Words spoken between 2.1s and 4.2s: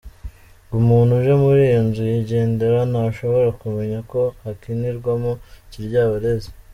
yigendera, ntashobora kumenya